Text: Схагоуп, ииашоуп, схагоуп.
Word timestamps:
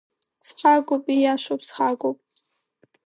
Схагоуп, 0.47 1.05
ииашоуп, 1.13 1.61
схагоуп. 1.67 2.17